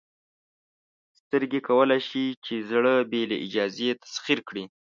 سترګې 1.19 1.59
کولی 1.69 1.99
شي 2.09 2.25
چې 2.45 2.55
زړه 2.69 2.93
بې 3.09 3.21
له 3.31 3.37
اجازې 3.45 3.89
تسخیر 4.03 4.39
کړي. 4.47 4.63